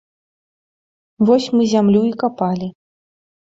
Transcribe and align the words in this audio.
Вось 1.31 1.47
мы 1.57 1.63
зямлю 1.75 2.01
і 2.09 2.11
капалі. 2.25 2.73